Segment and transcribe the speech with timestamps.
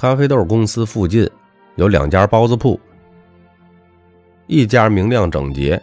[0.00, 1.30] 咖啡豆公司附近
[1.74, 2.80] 有两家包子铺，
[4.46, 5.78] 一家明亮整洁，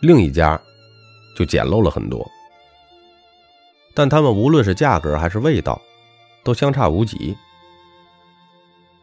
[0.00, 0.60] 另一家
[1.36, 2.28] 就简陋了很多。
[3.94, 5.80] 但他们无论是价格还是味道，
[6.42, 7.36] 都相差无几。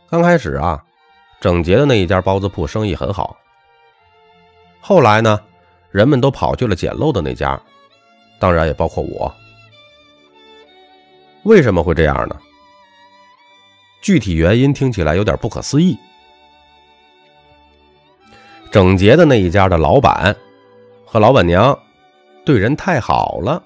[0.09, 0.83] 刚开始啊，
[1.39, 3.37] 整洁的那一家包子铺生意很好。
[4.81, 5.39] 后来呢，
[5.91, 7.57] 人们都跑去了简陋的那家，
[8.37, 9.33] 当然也包括我。
[11.43, 12.37] 为什么会这样呢？
[14.01, 15.97] 具体原因听起来有点不可思议。
[18.71, 20.35] 整洁的那一家的老板
[21.03, 21.77] 和老板娘
[22.45, 23.61] 对人太好了，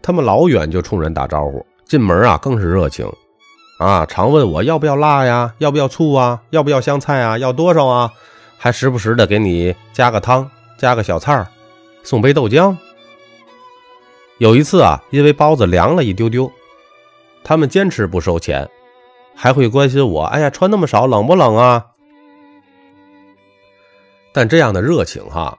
[0.00, 3.10] 他们老远就冲人打招呼，进门啊更是热情，
[3.78, 8.12] 啊常问我要不要辣呀，要不要醋啊，要不要香菜啊，要多少啊，
[8.56, 11.44] 还时不时的给你加个汤，加个小菜
[12.04, 12.76] 送杯豆浆。
[14.38, 16.50] 有一次啊，因为包子凉了一丢丢。
[17.44, 18.68] 他们坚持不收钱，
[19.34, 20.22] 还会关心我。
[20.24, 21.86] 哎呀，穿那么少，冷不冷啊？
[24.32, 25.58] 但这样的热情哈，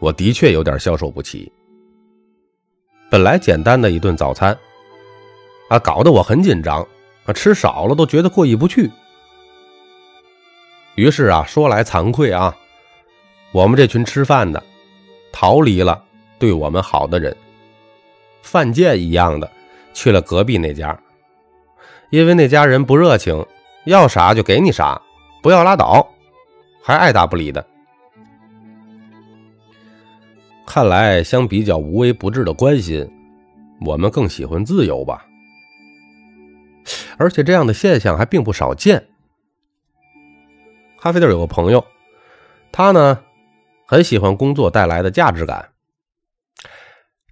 [0.00, 1.52] 我的确有点消受不起。
[3.10, 4.58] 本来简单的一顿早餐，
[5.68, 6.86] 啊，搞得我很紧张，
[7.26, 8.90] 啊，吃少了都觉得过意不去。
[10.96, 12.56] 于是啊，说来惭愧啊，
[13.52, 14.60] 我们这群吃饭的，
[15.30, 16.02] 逃离了
[16.38, 17.36] 对我们好的人，
[18.42, 19.48] 犯贱一样的
[19.94, 21.00] 去了隔壁那家。
[22.10, 23.44] 因为那家人不热情，
[23.84, 25.00] 要啥就给你啥，
[25.42, 26.06] 不要拉倒，
[26.82, 27.64] 还爱答不理的。
[30.66, 33.06] 看来相比较无微不至的关心，
[33.84, 35.24] 我们更喜欢自由吧。
[37.18, 39.06] 而且这样的现象还并不少见。
[41.00, 41.84] 咖啡豆有个朋友，
[42.72, 43.18] 他呢
[43.86, 45.68] 很喜欢工作带来的价值感。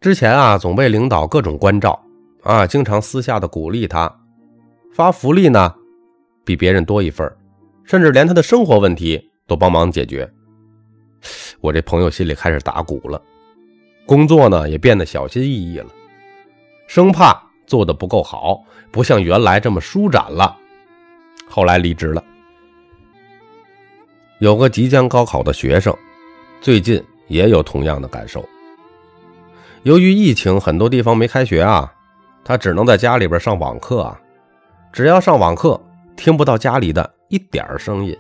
[0.01, 1.99] 之前啊总被领导各种关照
[2.43, 4.15] 啊，经常私下的鼓励他。
[4.97, 5.75] 发福利呢，
[6.43, 7.31] 比别人多一份
[7.85, 10.27] 甚至连他的生活问题都帮忙解决。
[11.61, 13.21] 我这朋友心里开始打鼓了，
[14.07, 15.91] 工作呢也变得小心翼翼了，
[16.87, 20.57] 生怕做的不够好，不像原来这么舒展了。
[21.47, 22.25] 后来离职了。
[24.39, 25.95] 有个即将高考的学生，
[26.63, 28.43] 最近也有同样的感受。
[29.83, 31.93] 由于疫情，很多地方没开学啊，
[32.43, 34.19] 他只能在家里边上网课啊。
[34.97, 35.79] 只要上网课，
[36.17, 38.17] 听不到家里的一点声音。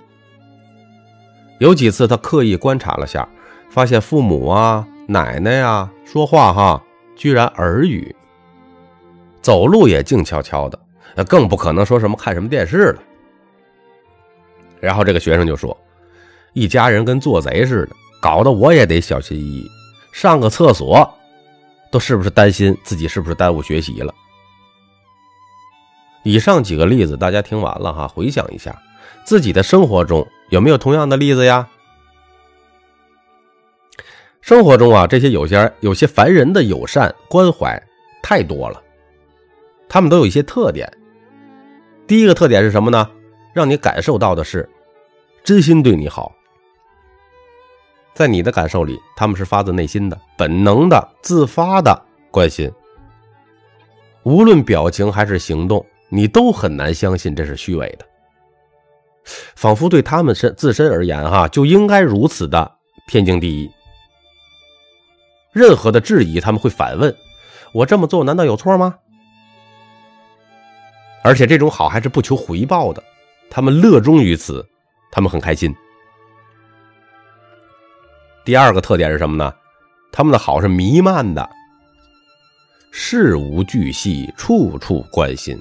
[1.58, 3.26] 有几次他刻意观察了下，
[3.70, 6.84] 发现父母啊、奶奶呀说话哈，
[7.16, 8.14] 居然耳语，
[9.40, 10.78] 走路也静悄悄的，
[11.14, 13.02] 那更不可能说什么看什么电视了。
[14.78, 15.74] 然后这个学生就说
[16.52, 19.70] ：“一家人跟做贼似的，搞得我也得小心翼翼，
[20.12, 21.10] 上个厕所
[21.90, 24.12] 都是不是担心自己是不是耽误学习了。”
[26.26, 28.76] 以上几个例子，大家听完了哈，回想一下，
[29.22, 31.68] 自己的生活中有没有同样的例子呀？
[34.40, 37.80] 生活中啊，这些有些有些烦人的友善关怀
[38.24, 38.82] 太多了，
[39.88, 40.92] 他们都有一些特点。
[42.08, 43.08] 第一个特点是什么呢？
[43.54, 44.68] 让你感受到的是
[45.44, 46.34] 真心对你好，
[48.14, 52.68] 在你的感受里，他们是发自内心的、本能的、自发的关心，
[54.24, 55.86] 无论表情还是行动。
[56.08, 58.06] 你都很难相信这是虚伪的，
[59.54, 62.76] 仿佛对他们身自身而言，哈就应该如此的
[63.08, 63.70] 天经地义。
[65.52, 67.16] 任何的质疑，他们会反问
[67.72, 68.94] ：“我这么做难道有错吗？”
[71.24, 73.02] 而且这种好还是不求回报的，
[73.50, 74.64] 他们乐衷于此，
[75.10, 75.74] 他们很开心。
[78.44, 79.52] 第二个特点是什么呢？
[80.12, 81.50] 他们的好是弥漫的，
[82.92, 85.60] 事无巨细，处处关心。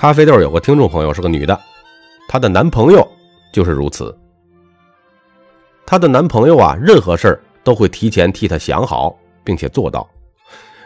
[0.00, 1.60] 咖啡豆有个听众朋友是个女的，
[2.26, 3.06] 她的男朋友
[3.52, 4.18] 就是如此。
[5.84, 10.08] 她的男朋友啊，任何事儿都会提前替她想好，并且做到，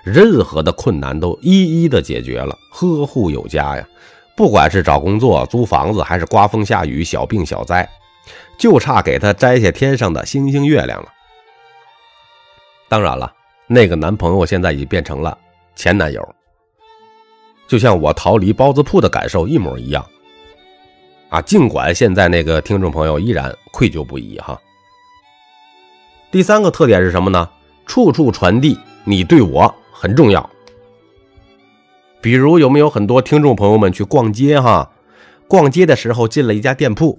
[0.02, 3.88] 任何的困难都一一的解决了，呵护有加呀。
[4.36, 7.88] 不管是找工作、租房子，还是刮风下雨、小病小灾，
[8.58, 11.08] 就差给她摘下天上的星星月亮了。
[12.88, 13.32] 当然了，
[13.68, 15.38] 那个男朋友现在已经变成了
[15.76, 16.34] 前男友。
[17.66, 20.04] 就像我逃离包子铺的感受一模一样，
[21.30, 21.40] 啊！
[21.42, 24.60] 尽管现在那个听众朋友依然愧疚不已哈。
[26.30, 27.48] 第三个特点是什么呢？
[27.86, 30.48] 处处传递你对我很重要。
[32.20, 34.90] 比如有没有很多听众朋友们去逛街哈？
[35.46, 37.18] 逛街的时候进了一家店铺，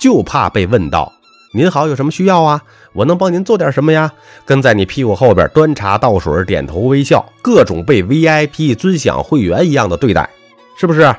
[0.00, 1.12] 就怕被问到。
[1.52, 2.62] 您好，有什么需要啊？
[2.92, 4.12] 我能帮您做点什么呀？
[4.44, 10.28] 跟在你屁股后边端茶倒水、点头微笑，各种被 VIP 尊享会员一样的对待，
[10.76, 11.14] 是不是？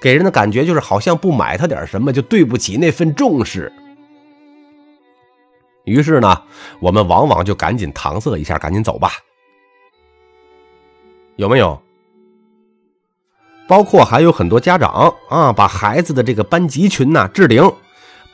[0.00, 3.70] 给人的感觉就是好像不买他点什么就对不起那份重视。
[5.84, 6.42] 于是呢，
[6.78, 9.12] 我们往往就赶紧搪塞一下，赶紧走吧。
[11.36, 11.80] 有没有？
[13.66, 17.62] 包括还有很多家长啊，把孩子的这个班级群呐置顶，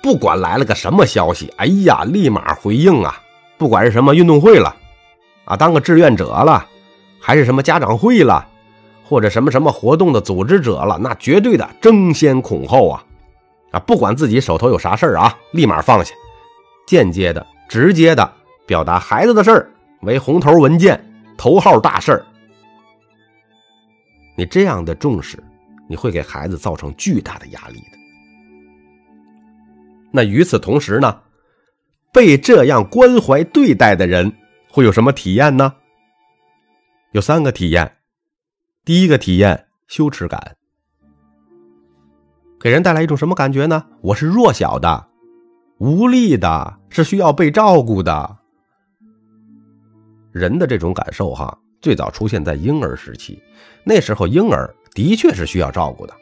[0.07, 3.21] 不管来了个什么消息，哎呀，立马回应啊！
[3.59, 4.73] 不管是什么运动会了，
[5.47, 6.65] 啊，当个志愿者了，
[7.19, 8.47] 还是什么家长会了，
[9.05, 13.05] 或者什么什么活动的组织者了，那绝对的争先恐后啊！
[13.73, 16.15] 啊，不管自己手头有啥事儿啊，立马放下，
[16.87, 18.33] 间接的、直接的
[18.65, 19.69] 表达孩子的事儿
[20.03, 21.05] 为红头文件、
[21.37, 22.25] 头号大事儿。
[24.37, 25.43] 你这样的重视，
[25.89, 27.96] 你会给孩子造成巨大的压力的。
[30.13, 31.21] 那与此同时呢，
[32.13, 34.33] 被这样关怀对待的人
[34.69, 35.75] 会有什么体验呢？
[37.13, 37.97] 有三个体验。
[38.85, 40.57] 第一个体验，羞耻感，
[42.61, 43.85] 给人带来一种什么感觉呢？
[44.01, 45.09] 我是弱小的，
[45.79, 48.37] 无力的，是需要被照顾的。
[50.33, 51.59] 人的这种感受，哈。
[51.83, 53.41] 最早出现在婴儿时期，
[53.85, 56.15] 那时候婴儿的确是需要照顾的，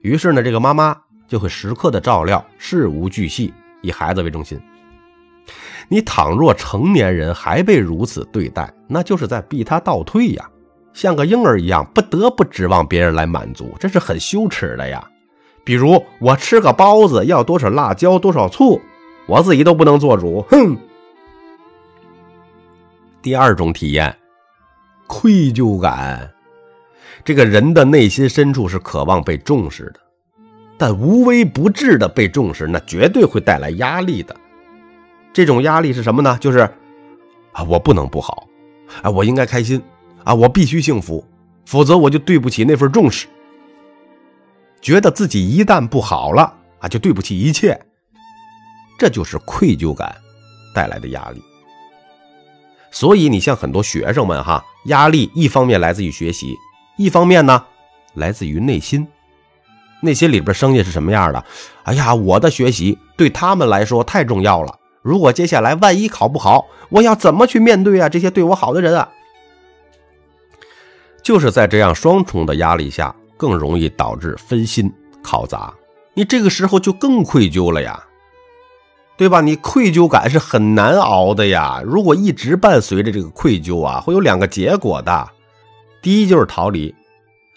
[0.00, 3.52] 于是呢，这个妈妈就会时刻的照料，事无巨细，
[3.82, 4.60] 以孩子为中心。
[5.88, 10.48] 你倘若成年人还被如此对待，那就是在逼他倒退呀，
[10.92, 15.08] 像个婴儿一样，不得不指望别人来满足，这是很羞耻的呀。
[15.64, 18.80] 比如我吃个包子要多少辣椒多少醋，
[19.26, 20.76] 我自己都不能做主，哼。
[23.22, 24.16] 第二种体验。
[25.08, 26.28] 愧疚感，
[27.24, 30.00] 这个人的内心深处是渴望被重视的，
[30.78, 34.36] 但无微不至的被重视，那绝对会带来压力的。
[35.32, 36.36] 这种压力是什么呢？
[36.40, 36.58] 就是
[37.52, 38.46] 啊，我不能不好，
[39.02, 39.82] 啊，我应该开心，
[40.24, 41.24] 啊，我必须幸福，
[41.64, 43.26] 否则我就对不起那份重视。
[44.80, 47.78] 觉得自己一旦不好了，啊，就对不起一切，
[48.98, 50.14] 这就是愧疚感
[50.74, 51.42] 带来的压力。
[52.90, 56.54] 所以，你像很多学生们哈，压力一方面来自于学习，
[56.96, 57.62] 一方面呢，
[58.14, 59.06] 来自于内心。
[60.06, 61.44] 那些里边声音是什么样的？
[61.82, 64.74] 哎呀，我的学习对他们来说太重要了。
[65.02, 68.08] 如果接下来万一考不好，我要怎么去面对啊？
[68.08, 69.08] 这些对我好的人啊，
[71.22, 74.90] 就是在这样双重的压力下，更容易导致分心、
[75.22, 75.74] 考砸。
[76.14, 78.02] 你这个时候就更愧疚了呀。
[79.18, 79.40] 对吧？
[79.40, 81.80] 你愧疚感是很难熬的呀。
[81.82, 85.26] 如果一直伴随着这个愧疚啊，会有两个结果的。
[86.02, 86.94] 第一就是逃离，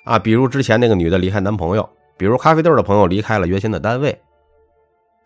[0.05, 4.21] 啊，比如之前那个女的离开男朋友，比如咖啡豆的朋友离开了原先的单位。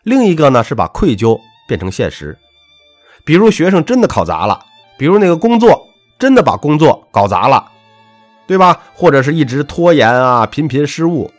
[0.03, 2.37] 另一个呢是把愧疚变成现实，
[3.25, 4.63] 比如学生真的考砸了，
[4.95, 5.83] 比如那个工作
[6.19, 7.71] 真的把工作搞砸了，
[8.45, 8.79] 对吧？
[8.93, 11.31] 或者是一直拖延啊，频频失误，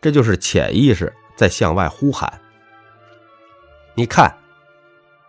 [0.00, 2.40] 这就是潜意识在向外呼喊。
[3.94, 4.34] 你看，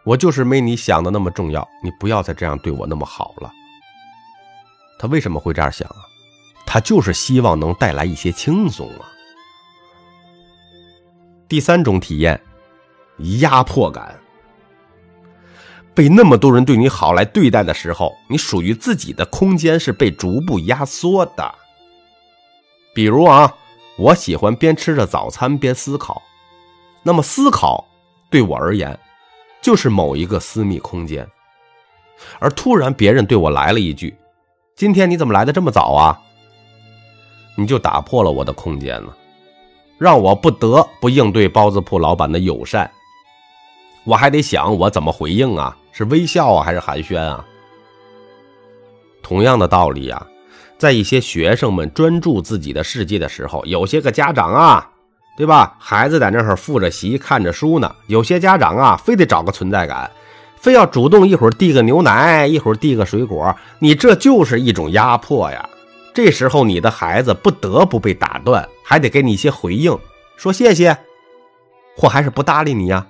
[0.04, 3.52] 我就是没你想的那么重要，你不要再这样对我那么好了。
[4.98, 6.02] 他为什么会这样想啊？
[6.76, 9.08] 他就是希望能带来一些轻松啊。
[11.48, 12.38] 第三种体验，
[13.40, 14.14] 压迫感。
[15.94, 21.56] 被那么多人对你好来对待的时候，你属于自己的空间是被逐步压缩的。
[22.94, 23.56] 比如啊，
[23.98, 26.22] 我喜欢边吃着早餐边思考，
[27.04, 27.88] 那么思考。
[28.30, 29.00] 对我而言，
[29.62, 31.26] 就是某一个私密空间，
[32.38, 34.14] 而突然别人对我来了一句
[34.76, 36.22] ：“今天你怎么来的这么早啊？”
[37.56, 39.16] 你就打破了我的空间了，
[39.98, 42.90] 让我不得不应对包子铺老板的友善。
[44.04, 45.76] 我还得想我怎么回应啊？
[45.92, 47.46] 是微笑啊，还是寒暄啊？
[49.24, 50.28] 同样的道理啊，
[50.78, 54.92] 在一些学生们专注自己的世界的时候，有些个家长啊。
[55.38, 55.76] 对吧？
[55.78, 57.94] 孩子在那儿复着习，看着书呢。
[58.08, 60.10] 有些家长啊，非得找个存在感，
[60.56, 65.70] 非要主动一会儿递个牛奶，一会儿递个水果，你这就是一种压迫呀。
[66.16, 69.96] 这时候你的孩子不得不被打断，还得给你一些回应，
[70.38, 70.98] 说谢谢，
[71.96, 73.06] 或还是不搭理你呀。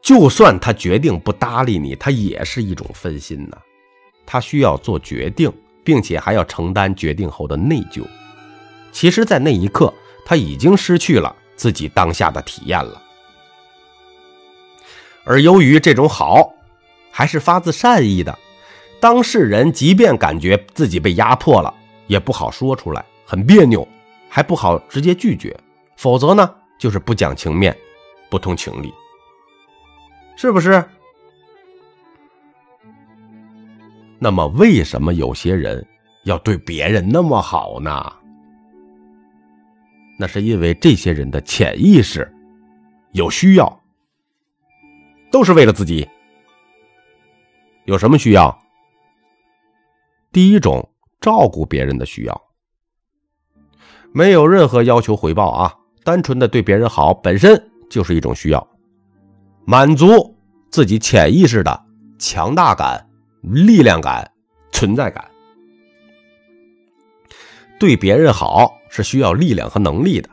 [0.00, 3.58] 就算他决定不搭理你，他也是一种分心呢。
[4.24, 5.52] 他需要做决定，
[5.84, 8.02] 并且还要承担决定后的内疚。
[8.92, 9.92] 其实，在那一刻。
[10.22, 13.02] 他已经失去了自己当下的体验了，
[15.24, 16.54] 而由于这种好
[17.10, 18.38] 还是发自善意的，
[19.00, 21.72] 当事人即便感觉自己被压迫了，
[22.06, 23.86] 也不好说出来，很别扭，
[24.28, 25.58] 还不好直接拒绝，
[25.96, 27.76] 否则呢，就是不讲情面，
[28.28, 28.92] 不通情理，
[30.36, 30.84] 是不是？
[34.18, 35.84] 那么，为什么有些人
[36.24, 38.12] 要对别人那么好呢？
[40.18, 42.30] 那是因为这些人的潜意识
[43.12, 43.82] 有需要，
[45.32, 46.06] 都是为了自己。
[47.86, 48.62] 有什么需要？
[50.32, 50.88] 第一种，
[51.20, 52.40] 照顾别人的需要，
[54.12, 58.68] 没有任何要求回报啊，单纯的对别人好本身就是一种需要，
[59.64, 60.36] 满足
[60.70, 61.82] 自己潜意识的
[62.18, 63.04] 强大感、
[63.40, 64.30] 力量感、
[64.70, 65.28] 存在感。
[67.80, 70.30] 对别人好是需要力量和能力的，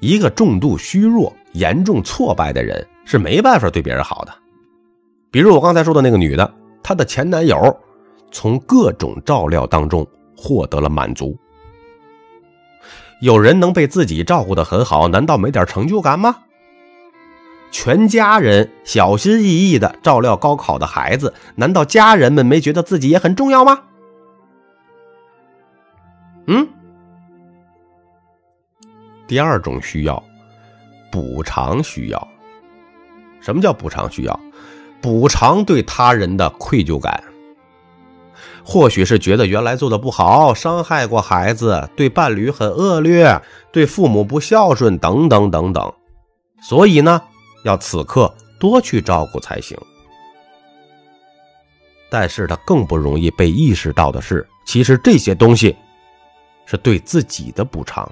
[0.00, 4.34] 一个重度虚弱、严重挫败的人是没办法对别人好的。
[5.30, 7.56] 比如我刚才说的那个女的，她的前男友
[8.30, 10.06] 从各种照料当中
[10.36, 11.38] 获得了满足。
[13.20, 16.36] 有人能被自己照顾的很好，难道没点成就感吗？
[17.70, 23.82] 全家人小心翼翼的照料高考的孩子，难道家人们没觉得自己也很重要吗？
[26.46, 26.66] 嗯，
[29.28, 30.20] 第二种需要，
[31.12, 32.28] 补偿需要。
[33.40, 34.40] 什么叫补偿需要？
[35.00, 37.22] 补偿对他人的愧疚感。
[38.64, 43.40] 或许是觉得原来做的不好，伤害过孩子，对伴侣很恶劣，
[43.72, 45.92] 对父母不孝顺，等等等等，
[46.62, 47.20] 所以呢，
[47.64, 49.76] 要此刻多去照顾才行。
[52.10, 55.76] 但是他更不容易被意识到的是，其实这些东西。
[56.66, 58.08] 是对自己的补偿。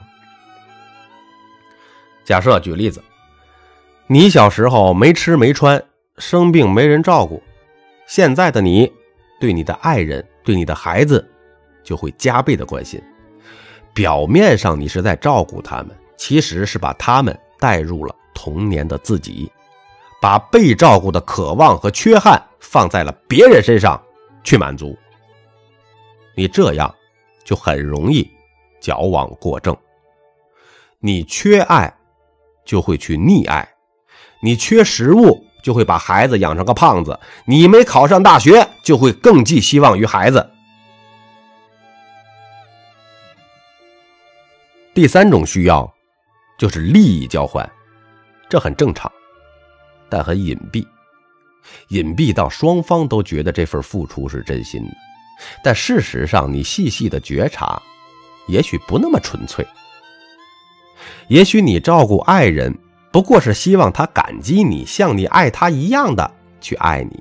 [2.24, 3.00] 假设举例子，
[4.08, 5.80] 你小时候没吃没穿，
[6.16, 7.40] 生病没人照顾，
[8.08, 8.92] 现在的你
[9.38, 11.30] 对你的爱人、对你的孩子
[11.84, 12.98] 就会加倍的关心。
[13.92, 19.52] 表面上你是在照顾他们，其实是把他们带入了童年的自己，
[20.22, 24.02] 把被照顾的渴望和缺憾放在了别人身上
[24.42, 24.96] 去满足。
[26.34, 26.94] 你这样
[27.44, 28.26] 就很容易。
[28.80, 29.76] 矫枉过正，
[30.98, 31.94] 你缺爱，
[32.64, 33.68] 就会去溺爱；
[34.40, 37.12] 你缺食物，就会把孩子养成个胖子；
[37.46, 40.50] 你没考上大学，就会更寄希望于孩子。
[44.94, 45.92] 第三种需要，
[46.58, 47.68] 就是利益交换，
[48.48, 49.10] 这很正常，
[50.08, 50.86] 但很隐蔽，
[51.88, 54.94] 隐蔽到双方都觉得这份付出是真心的，
[55.62, 57.80] 但事实上，你细细的觉察。
[58.48, 59.62] 也许不那么纯粹，
[61.28, 62.74] 也许你照顾爱人
[63.18, 67.20] 不过是希望他感激你，像你爱他一样的去爱你；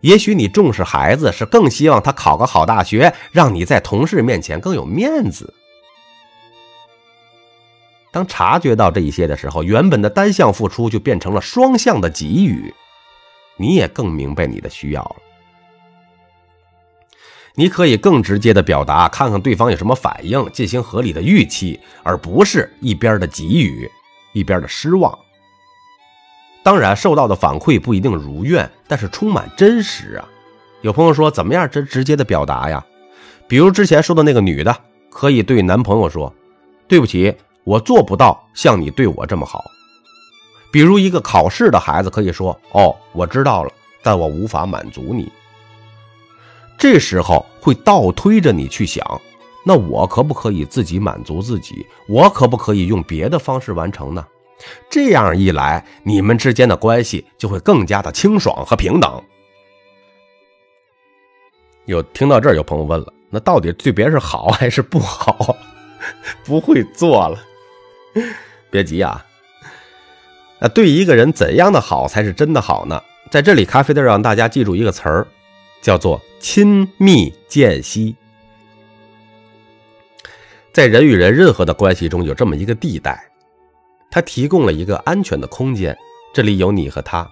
[0.00, 5.54] 也许你重视孩子是更希望他考个好大学，让你在同事面前更有面子。
[8.10, 12.74] 当察觉到这一些的时候，原本的单向付出就变成了双向的给予，
[13.58, 15.16] 你也更明白你的需要了。
[17.54, 23.88] 你可以更直接的表达，看看对方有什么反应，进行合理的预期，而不是一边的给予，
[24.32, 25.16] 一边的失望。
[26.62, 30.28] 当然，受到的反馈不一定如愿，但是充满真实啊。
[30.82, 32.84] 有朋友说，怎么样直直接的表达呀？
[33.48, 34.76] 比如之前说的那个女的，
[35.10, 36.32] 可以对男朋友说
[36.86, 37.34] ：“对不起，
[37.64, 39.64] 我做不到像你对我这么好。”
[40.70, 43.72] 比如一个考试的孩子可以说：“哦，我知道了，
[44.02, 45.32] 但我无法满足你。”
[46.78, 49.20] 这时候会倒推着你去想，
[49.64, 51.86] 那我可不可以自己满足自己？
[52.08, 54.26] 我可不可以用别的方式完成呢？
[54.90, 59.22] 这样一来，你们之间的关系就会更加的清爽和平等。
[61.86, 65.56] 有听到这儿，有朋友问了，那到底对别人是好还是不好？
[66.44, 67.38] 不会做了，
[68.70, 69.24] 别急啊。
[70.60, 73.02] 那对一个人怎样的好才是真的好呢？
[73.30, 75.26] 在这里，咖啡豆让大家记住一个词儿。
[75.82, 78.14] 叫做亲密间隙，
[80.72, 83.20] 在人与人任何的关系中有这么一个地带，
[84.10, 85.96] 它提供了一个安全的空间。
[86.32, 87.28] 这里有你和他，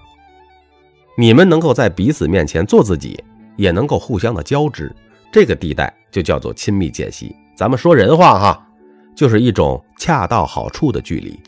[1.17, 3.23] 你们能够在彼此面前做自己，
[3.57, 4.93] 也能够互相的交织。
[5.31, 7.35] 这个地带就叫做亲密间隙。
[7.57, 8.67] 咱们说人话哈，
[9.15, 11.39] 就是一种恰到好处的距离。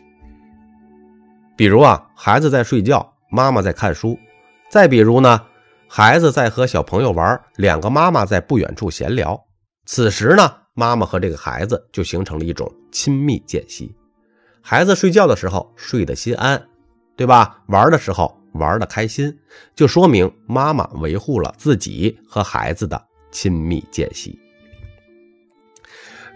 [1.56, 4.16] 比如啊，孩子在睡觉，妈妈在看书；
[4.70, 5.40] 再比如呢。
[5.92, 9.44] 孩子在和小朋友玩，两个妈妈在不远处闲聊。
[9.87, 13.94] 此时呢，妈妈和这个孩子就形成了一种亲密间隙。
[14.62, 16.62] 孩子睡觉的时候睡得心安，
[17.16, 17.62] 对吧？
[17.68, 19.36] 玩的时候玩得开心，
[19.74, 24.38] 就说明妈妈维护了自己和孩子的亲密间隙。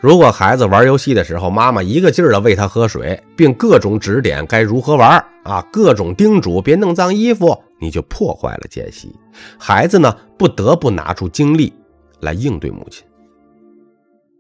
[0.01, 7.63] 如果孩子玩游戏的时候，妈妈一个劲儿的喂他喝水，并各种指点该如何玩啊，各种叮嘱别弄脏衣服。
[7.81, 9.15] 你就破坏了间隙，
[9.59, 11.73] 孩子呢不得不拿出精力
[12.21, 13.05] 来应对母亲。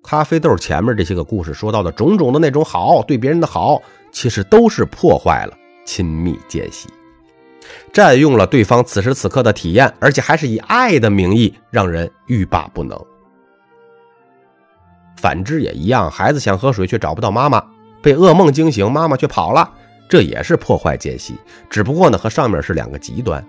[0.05, 3.81] 咖啡豆前面这些个故事说到的种种的那种好，对别人的好，
[4.13, 5.57] 其实都是破坏了
[5.87, 6.89] 亲密间隙，
[7.91, 13.01] 占用了对方此时此刻的体验，而且还是以爱的名义让人欲罢不能。
[15.17, 17.65] 反之也一样，孩子想喝水却找不到妈妈，
[18.03, 19.73] 被噩梦惊醒，妈妈却跑了，
[20.07, 21.35] 这也是破坏间隙，
[21.71, 23.43] 只不过呢和上面是两个极端。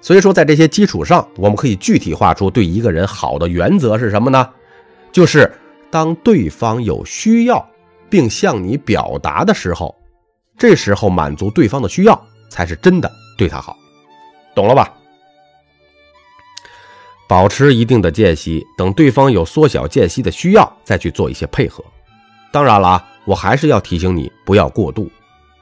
[0.00, 4.48] 所以说，在这些基础上，我们可以具体化出对一个人好的原则是什么呢？
[5.12, 5.52] 就是
[5.90, 7.68] 当对方有需要
[8.08, 9.94] 并向你表达的时候，
[10.58, 13.76] 这时候满足对方的需要才是真的对他好，
[14.54, 14.92] 懂了吧？
[17.28, 21.84] 保持一定的间隙，等对方有缩小间隙的需要，再去做一些配合。
[22.52, 25.08] 当然了，我还是要提醒你不要过度。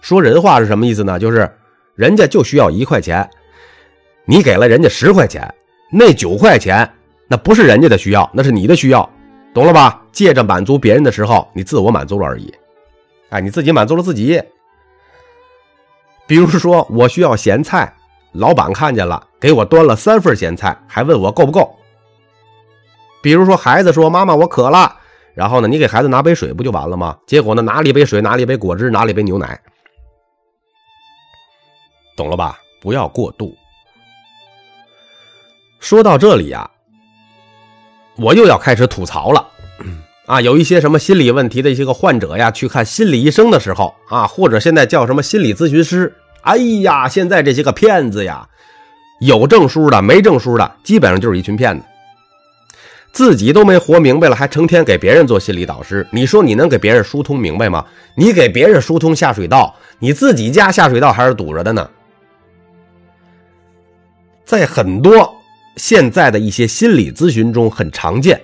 [0.01, 1.19] 说人话是什么意思呢？
[1.19, 1.51] 就是
[1.95, 3.29] 人家就需要一块钱，
[4.25, 5.55] 你给了人家十块钱，
[5.93, 6.91] 那九块钱
[7.29, 9.11] 那不是人家的需要，那是你的需要。
[9.59, 10.01] 懂了吧？
[10.13, 12.55] 借着满足别人的时候，你自我满足了而已。
[13.31, 14.41] 哎，你自己满足了自己。
[16.29, 17.93] 比如说，我需要咸菜，
[18.31, 21.77] 老板看见了，给我端了三份咸菜，还问我够不够。
[23.21, 24.95] 比如说，孩子说：“妈妈，我渴了。”
[25.35, 27.19] 然后呢，你给孩子拿杯水不就完了吗？
[27.27, 29.61] 结果呢，拿了一杯水，拿了一杯果汁，拿了一杯牛奶。
[32.17, 32.61] 懂了吧？
[32.81, 33.53] 不要过度。
[35.81, 36.71] 说到这里呀。
[38.19, 39.47] 我又要开始吐槽了，
[40.27, 48.49] 啊，有一些什么心理问题的一些个患者呀，去看心理医生的时候啊，或者现在叫什么心理咨询师，哎呀，现在这些个骗子呀，
[49.21, 51.85] 有证书的没证书的，基本上就是一群骗子，
[53.13, 57.85] 自己都没活明白了，还成天给别人做心理导师，你说你能给别人疏通明白吗？
[58.17, 61.89] 你给别人疏通下水道，你自己家下水道还是堵着的呢，
[64.45, 65.38] 在很多。
[65.79, 68.39] 现在的一些心理咨询中很常见，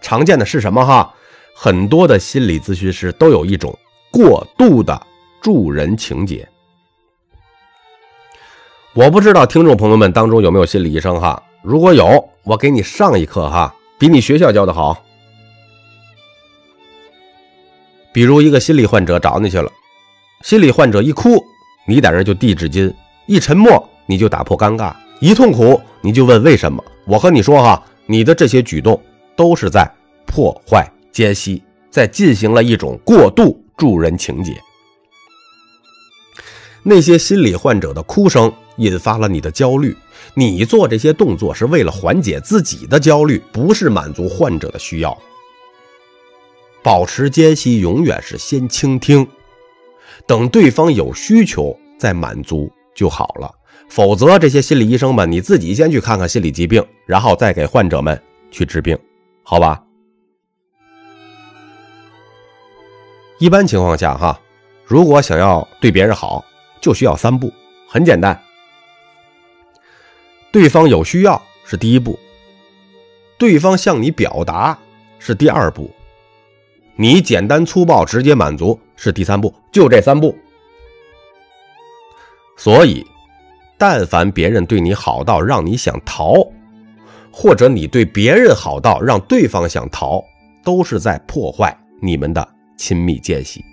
[0.00, 1.14] 常见的是什么哈？
[1.54, 3.78] 很多的心理咨询师都有一种
[4.10, 4.98] 过度的
[5.42, 6.48] 助人情节。
[8.94, 11.42] 我不知道听众朋友们当中有没有心理医生哈？
[11.62, 15.04] 如果有，我给你上一课哈，比你学校教的好。
[18.10, 19.70] 比如一个心理患者找你去了，
[20.42, 21.44] 心理患者一哭，
[21.86, 22.90] 你在这就递纸巾；
[23.26, 24.92] 一沉默，你就打破尴尬。
[25.20, 26.82] 一痛苦你就问为什么？
[27.04, 29.00] 我和你说哈，你的这些举动
[29.36, 29.88] 都是在
[30.26, 34.60] 破坏间隙，在进行了一种过度助人情节。
[36.82, 39.96] 那些心理患者的哭声引发了你的焦虑，
[40.34, 45.16] 你做这些动作是为了缓解自己的焦虑，不是满足患者的需要。
[46.82, 49.24] 保持间隙永远是先倾听，
[50.26, 53.54] 等对方有需求再满足就好了。
[53.90, 58.96] 否则，这些心理医生们，你自己先去看看心理疾病，然后再给患者们去治病，
[59.42, 59.82] 好吧？
[63.40, 64.40] 一般情况下，哈，
[64.84, 66.44] 如果想要对别人好，
[66.80, 67.52] 就需要三步，
[67.88, 68.40] 很简单。
[70.52, 72.16] 对方有需要是第一步，
[73.38, 74.78] 对方向你表达
[75.18, 75.90] 是第二步，
[76.94, 80.38] 你简单粗暴直接满足是第三步，就这三步。
[82.56, 83.04] 所以。
[83.80, 86.34] 但凡别人对你好到让你想逃，
[87.32, 90.22] 或者你对别人好到让对方想逃，
[90.62, 93.64] 都是在破坏你们的亲密间隙。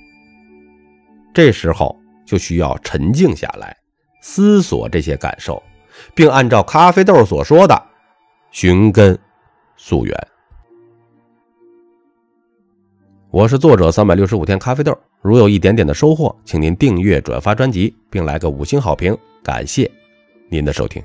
[1.33, 1.93] 这时候
[2.25, 3.75] 就需要沉静下来，
[4.21, 5.61] 思索这些感受，
[6.15, 7.77] 并按照咖啡豆所说的，
[8.49, 9.19] 寻根
[9.75, 10.27] 溯源。
[13.29, 19.89] 我是作者三百六十五天咖啡豆，如有一点点的收获，请您订阅、转发专辑，并来个五星好评，感谢
[20.49, 21.03] 您的收听。